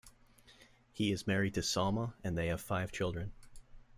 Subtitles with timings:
[0.91, 3.33] He is married to Salma and they have five children.